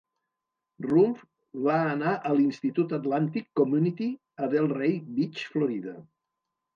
[0.83, 1.19] Rumph
[1.65, 4.07] va anar a l'Institut Atlantic Community
[4.45, 5.95] a Delray Beach, Florida.